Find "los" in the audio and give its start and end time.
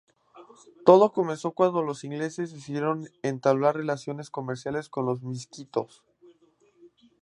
1.83-2.03, 5.05-5.21